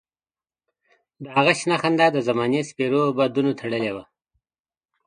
د 1.23 1.25
هغه 1.35 1.53
شنه 1.59 1.77
خندا 1.81 2.07
د 2.13 2.17
زمانې 2.27 2.61
سپېرو 2.69 3.03
بادونو 3.17 3.51
تروړلې 3.59 3.91
وه. 3.95 4.03